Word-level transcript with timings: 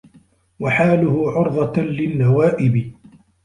وَحَالُهُ 0.59 1.31
عُرْضَةً 1.31 1.81
لِلنَّوَائِبِ 1.81 2.93